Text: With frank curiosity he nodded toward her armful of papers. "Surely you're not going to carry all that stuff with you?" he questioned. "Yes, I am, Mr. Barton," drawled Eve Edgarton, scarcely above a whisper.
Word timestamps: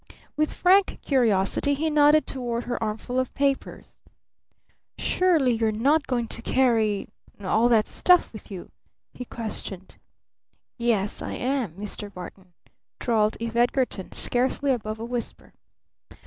With 0.35 0.55
frank 0.55 0.97
curiosity 1.03 1.75
he 1.75 1.91
nodded 1.91 2.25
toward 2.25 2.63
her 2.63 2.81
armful 2.83 3.19
of 3.19 3.31
papers. 3.35 3.95
"Surely 4.97 5.51
you're 5.53 5.71
not 5.71 6.07
going 6.07 6.27
to 6.29 6.41
carry 6.41 7.07
all 7.39 7.69
that 7.69 7.87
stuff 7.87 8.33
with 8.33 8.49
you?" 8.49 8.71
he 9.13 9.25
questioned. 9.25 9.99
"Yes, 10.75 11.21
I 11.21 11.33
am, 11.33 11.73
Mr. 11.75 12.11
Barton," 12.11 12.53
drawled 12.99 13.37
Eve 13.39 13.55
Edgarton, 13.55 14.11
scarcely 14.11 14.71
above 14.71 14.99
a 14.99 15.05
whisper. 15.05 15.53